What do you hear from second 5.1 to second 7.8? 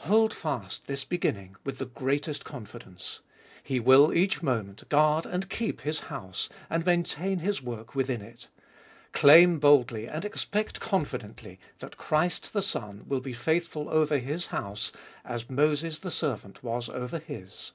and keep His house, and maintain His